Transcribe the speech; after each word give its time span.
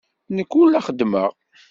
Nekk 0.35 0.51
ur 0.61 0.67
la 0.69 0.81
xeddmeɣ. 0.85 1.31